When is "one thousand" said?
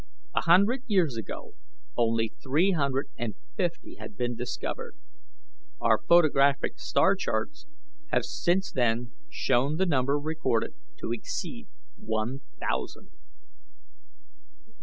11.97-13.11